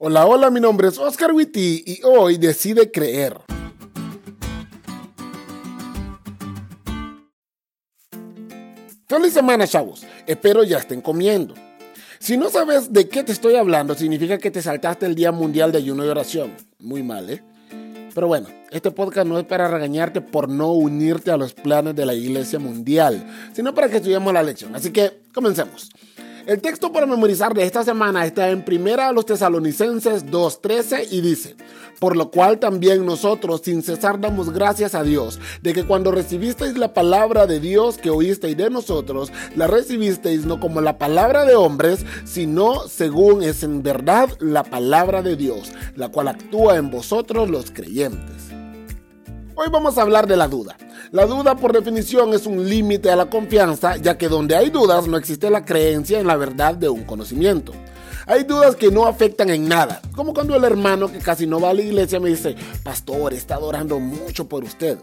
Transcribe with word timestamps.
Hola, 0.00 0.26
hola, 0.26 0.48
mi 0.50 0.60
nombre 0.60 0.86
es 0.86 0.96
Oscar 0.96 1.32
Witty 1.32 1.82
y 1.84 2.00
hoy 2.04 2.38
decide 2.38 2.92
creer. 2.92 3.36
Feliz 9.08 9.32
semana, 9.32 9.66
chavos. 9.66 10.06
Espero 10.24 10.62
ya 10.62 10.78
estén 10.78 11.00
comiendo. 11.00 11.54
Si 12.20 12.36
no 12.36 12.48
sabes 12.48 12.92
de 12.92 13.08
qué 13.08 13.24
te 13.24 13.32
estoy 13.32 13.56
hablando, 13.56 13.96
significa 13.96 14.38
que 14.38 14.52
te 14.52 14.62
saltaste 14.62 15.04
el 15.04 15.16
Día 15.16 15.32
Mundial 15.32 15.72
de 15.72 15.78
Ayuno 15.78 16.04
y 16.04 16.08
Oración. 16.08 16.54
Muy 16.78 17.02
mal, 17.02 17.28
¿eh? 17.30 17.42
Pero 18.14 18.28
bueno, 18.28 18.46
este 18.70 18.92
podcast 18.92 19.26
no 19.26 19.36
es 19.36 19.46
para 19.46 19.66
regañarte 19.66 20.20
por 20.20 20.48
no 20.48 20.74
unirte 20.74 21.32
a 21.32 21.36
los 21.36 21.54
planes 21.54 21.96
de 21.96 22.06
la 22.06 22.14
Iglesia 22.14 22.60
Mundial, 22.60 23.26
sino 23.52 23.74
para 23.74 23.88
que 23.88 23.96
estudiemos 23.96 24.32
la 24.32 24.44
lección. 24.44 24.76
Así 24.76 24.92
que 24.92 25.22
comencemos. 25.34 25.90
El 26.48 26.62
texto 26.62 26.90
para 26.90 27.04
memorizar 27.04 27.52
de 27.52 27.62
esta 27.62 27.84
semana 27.84 28.24
está 28.24 28.48
en 28.48 28.64
Primera 28.64 29.08
a 29.08 29.12
los 29.12 29.26
Tesalonicenses 29.26 30.24
2.13 30.24 31.08
y 31.10 31.20
dice, 31.20 31.56
por 32.00 32.16
lo 32.16 32.30
cual 32.30 32.58
también 32.58 33.04
nosotros 33.04 33.60
sin 33.62 33.82
cesar 33.82 34.18
damos 34.18 34.50
gracias 34.50 34.94
a 34.94 35.02
Dios 35.02 35.38
de 35.60 35.74
que 35.74 35.84
cuando 35.84 36.10
recibisteis 36.10 36.78
la 36.78 36.94
palabra 36.94 37.46
de 37.46 37.60
Dios 37.60 37.98
que 37.98 38.08
oísteis 38.08 38.56
de 38.56 38.70
nosotros, 38.70 39.30
la 39.56 39.66
recibisteis 39.66 40.46
no 40.46 40.58
como 40.58 40.80
la 40.80 40.96
palabra 40.96 41.44
de 41.44 41.54
hombres, 41.54 42.06
sino 42.24 42.88
según 42.88 43.42
es 43.42 43.62
en 43.62 43.82
verdad 43.82 44.30
la 44.40 44.64
palabra 44.64 45.20
de 45.20 45.36
Dios, 45.36 45.70
la 45.96 46.08
cual 46.08 46.28
actúa 46.28 46.76
en 46.76 46.90
vosotros 46.90 47.50
los 47.50 47.70
creyentes. 47.72 48.48
Hoy 49.54 49.68
vamos 49.70 49.98
a 49.98 50.02
hablar 50.02 50.26
de 50.26 50.38
la 50.38 50.48
duda. 50.48 50.78
La 51.10 51.24
duda 51.24 51.56
por 51.56 51.72
definición 51.72 52.34
es 52.34 52.44
un 52.44 52.68
límite 52.68 53.10
a 53.10 53.16
la 53.16 53.30
confianza, 53.30 53.96
ya 53.96 54.18
que 54.18 54.28
donde 54.28 54.54
hay 54.54 54.68
dudas 54.68 55.06
no 55.06 55.16
existe 55.16 55.48
la 55.48 55.64
creencia 55.64 56.20
en 56.20 56.26
la 56.26 56.36
verdad 56.36 56.74
de 56.74 56.90
un 56.90 57.04
conocimiento. 57.04 57.72
Hay 58.26 58.44
dudas 58.44 58.76
que 58.76 58.90
no 58.90 59.06
afectan 59.06 59.48
en 59.48 59.66
nada, 59.66 60.02
como 60.14 60.34
cuando 60.34 60.54
el 60.54 60.64
hermano 60.64 61.10
que 61.10 61.16
casi 61.16 61.46
no 61.46 61.62
va 61.62 61.70
a 61.70 61.74
la 61.74 61.80
iglesia 61.80 62.20
me 62.20 62.28
dice, 62.28 62.56
pastor, 62.82 63.32
está 63.32 63.54
adorando 63.54 63.98
mucho 63.98 64.46
por 64.46 64.64
usted. 64.64 64.98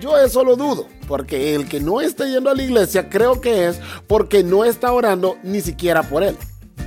Yo 0.00 0.16
eso 0.16 0.42
lo 0.42 0.56
dudo, 0.56 0.86
porque 1.06 1.54
el 1.54 1.68
que 1.68 1.80
no 1.80 2.00
está 2.00 2.26
yendo 2.26 2.48
a 2.48 2.54
la 2.54 2.62
iglesia 2.62 3.10
creo 3.10 3.42
que 3.42 3.68
es 3.68 3.78
porque 4.06 4.42
no 4.42 4.64
está 4.64 4.90
orando 4.92 5.36
ni 5.42 5.60
siquiera 5.60 6.02
por 6.02 6.22
él. 6.22 6.34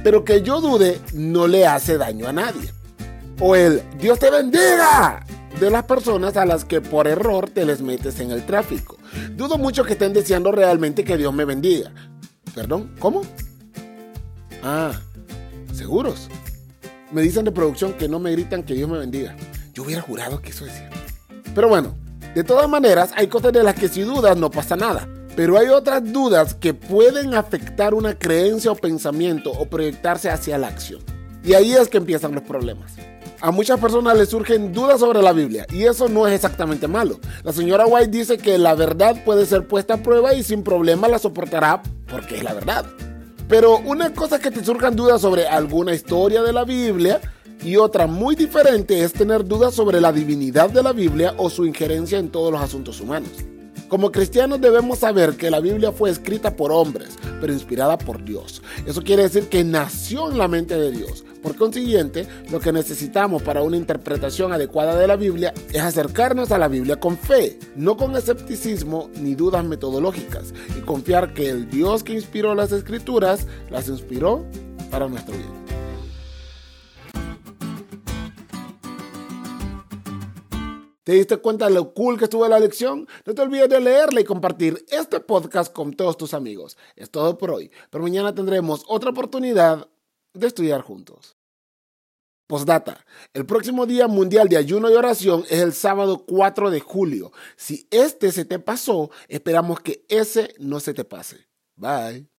Pero 0.04 0.26
que 0.26 0.42
yo 0.42 0.60
dude 0.60 1.00
no 1.14 1.46
le 1.46 1.68
hace 1.68 2.00
daño 2.00 2.28
a 2.28 2.34
nadie. 2.34 2.74
O 3.40 3.56
el 3.56 3.84
Dios 4.00 4.18
te 4.18 4.32
bendiga 4.32 5.24
de 5.60 5.70
las 5.70 5.84
personas 5.86 6.36
a 6.38 6.46
las 6.46 6.66
que 6.66 6.82
por 6.82 7.08
error 7.08 7.50
te 7.50 7.66
les 7.66 7.82
metes 7.82 8.20
en 8.20 8.32
el 8.32 8.46
tráfico. 8.46 8.98
Dudo 9.36 9.58
mucho 9.58 9.84
que 9.84 9.94
estén 9.94 10.14
deseando 10.14 10.52
realmente 10.52 11.04
que 11.04 11.18
Dios 11.18 11.34
me 11.34 11.46
bendiga. 11.46 11.92
Perdón, 12.54 12.94
¿cómo? 13.00 13.22
Ah, 14.64 14.92
¿seguros? 15.74 16.30
Me 17.12 17.22
dicen 17.22 17.46
de 17.46 17.52
producción 17.52 17.94
que 17.94 18.10
no 18.10 18.20
me 18.20 18.32
gritan 18.32 18.64
que 18.64 18.74
Dios 18.74 18.90
me 18.90 18.98
bendiga. 18.98 19.36
Yo 19.74 19.84
hubiera 19.84 20.02
jurado 20.02 20.42
que 20.42 20.50
eso 20.50 20.66
decía. 20.66 20.90
Pero 21.54 21.70
bueno, 21.70 21.96
de 22.34 22.44
todas 22.44 22.68
maneras, 22.68 23.12
hay 23.16 23.28
cosas 23.28 23.54
de 23.54 23.64
las 23.64 23.76
que 23.76 23.88
si 23.88 24.02
dudas 24.02 24.36
no 24.36 24.52
pasa 24.52 24.76
nada. 24.76 25.08
Pero 25.36 25.58
hay 25.58 25.68
otras 25.68 26.12
dudas 26.12 26.54
que 26.54 26.74
pueden 26.74 27.34
afectar 27.34 27.94
una 27.94 28.18
creencia 28.18 28.72
o 28.72 28.76
pensamiento 28.76 29.52
o 29.52 29.66
proyectarse 29.66 30.30
hacia 30.30 30.58
la 30.58 30.68
acción. 30.68 31.15
Y 31.46 31.54
ahí 31.54 31.74
es 31.74 31.88
que 31.88 31.98
empiezan 31.98 32.34
los 32.34 32.44
problemas 32.44 32.94
a 33.46 33.52
muchas 33.52 33.80
personas 33.80 34.18
les 34.18 34.30
surgen 34.30 34.74
dudas 34.74 35.00
sobre 35.00 35.22
la 35.22 35.32
Biblia 35.32 35.68
y 35.72 35.84
eso 35.84 36.10
no 36.10 36.28
es 36.28 36.34
exactamente 36.34 36.88
malo. 36.88 37.20
La 37.44 37.54
señora 37.54 37.86
White 37.86 38.10
dice 38.10 38.38
que 38.40 38.58
la 38.58 38.74
verdad 38.74 39.24
puede 39.24 39.46
ser 39.46 39.68
puesta 39.68 39.94
a 39.94 39.98
prueba 40.04 40.34
y 40.34 40.42
sin 40.42 40.64
problema 40.64 41.08
la 41.08 41.20
soportará 41.20 41.84
porque 42.08 42.38
es 42.38 42.44
la 42.44 42.54
verdad. 42.54 42.86
Pero 43.48 43.78
una 43.78 44.12
cosa 44.14 44.38
es 44.38 44.42
que 44.42 44.50
te 44.50 44.66
surjan 44.66 44.96
dudas 44.96 45.22
sobre 45.22 45.48
alguna 45.48 45.94
historia 45.94 46.42
de 46.42 46.54
la 46.54 46.64
Biblia 46.64 47.22
y 47.64 47.78
otra 47.78 48.08
muy 48.08 48.36
diferente 48.36 49.04
es 49.04 49.14
tener 49.14 49.46
dudas 49.46 49.76
sobre 49.76 50.02
la 50.02 50.12
divinidad 50.12 50.72
de 50.72 50.82
la 50.82 50.94
Biblia 50.94 51.36
o 51.38 51.52
su 51.52 51.66
injerencia 51.66 52.18
en 52.18 52.30
todos 52.30 52.52
los 52.52 52.62
asuntos 52.62 53.00
humanos. 53.00 53.30
Como 53.88 54.12
cristianos 54.12 54.60
debemos 54.60 55.00
saber 55.00 55.38
que 55.38 55.52
la 55.52 55.60
Biblia 55.60 55.92
fue 55.92 56.10
escrita 56.10 56.56
por 56.56 56.72
hombres, 56.72 57.18
pero 57.40 57.54
inspirada 57.54 57.98
por 57.98 58.24
Dios. 58.24 58.64
Eso 58.86 59.04
quiere 59.04 59.24
decir 59.24 59.48
que 59.48 59.64
nació 59.64 60.32
en 60.32 60.40
la 60.40 60.48
mente 60.48 60.76
de 60.76 60.92
Dios. 60.92 61.24
Por 61.44 61.56
consiguiente, 61.56 62.28
lo 62.50 62.60
que 62.60 62.72
necesitamos 62.72 63.44
para 63.44 63.62
una 63.62 63.78
interpretación 63.78 64.52
adecuada 64.52 64.96
de 64.96 65.08
la 65.08 65.16
Biblia 65.16 65.54
es 65.72 65.82
acercarnos 65.82 66.52
a 66.52 66.58
la 66.58 66.68
Biblia 66.68 67.00
con 67.00 67.16
fe, 67.16 67.60
no 67.76 67.96
con 67.96 68.16
escepticismo 68.16 69.12
ni 69.22 69.36
dudas 69.36 69.64
metodológicas, 69.64 70.56
y 70.76 70.82
confiar 70.82 71.36
que 71.36 71.50
el 71.50 71.70
Dios 71.70 72.04
que 72.04 72.14
inspiró 72.14 72.56
las 72.56 72.72
escrituras 72.72 73.46
las 73.70 73.88
inspiró 73.88 74.44
para 74.90 75.08
nuestro 75.08 75.36
bien. 75.36 75.65
¿Te 81.06 81.14
diste 81.14 81.38
cuenta 81.38 81.68
de 81.68 81.76
lo 81.76 81.94
cool 81.94 82.18
que 82.18 82.24
estuvo 82.24 82.48
la 82.48 82.60
lección? 82.60 83.08
No 83.28 83.36
te 83.36 83.42
olvides 83.44 83.70
de 83.70 83.80
leerla 83.80 84.22
y 84.22 84.24
compartir 84.24 84.84
este 84.90 85.20
podcast 85.20 85.72
con 85.72 85.94
todos 85.94 86.18
tus 86.18 86.34
amigos. 86.34 86.78
Es 86.96 87.12
todo 87.12 87.38
por 87.38 87.52
hoy, 87.52 87.72
pero 87.92 88.04
mañana 88.04 88.34
tendremos 88.34 88.84
otra 88.88 89.12
oportunidad 89.12 89.88
de 90.34 90.48
estudiar 90.48 90.82
juntos. 90.82 91.38
Postdata. 92.48 93.06
El 93.36 93.46
próximo 93.46 93.86
Día 93.86 94.08
Mundial 94.08 94.50
de 94.50 94.58
Ayuno 94.58 94.90
y 94.90 94.96
Oración 94.96 95.44
es 95.48 95.62
el 95.62 95.74
sábado 95.74 96.26
4 96.26 96.72
de 96.72 96.80
julio. 96.80 97.32
Si 97.56 97.88
este 97.92 98.32
se 98.32 98.44
te 98.44 98.58
pasó, 98.58 99.12
esperamos 99.28 99.82
que 99.82 100.06
ese 100.10 100.56
no 100.58 100.80
se 100.80 100.96
te 100.96 101.04
pase. 101.04 101.48
Bye. 101.76 102.28